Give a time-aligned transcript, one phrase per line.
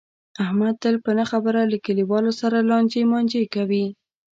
[0.43, 3.85] احمد تل په نه خبره له کلیواو سره لانجې مانجې کوي.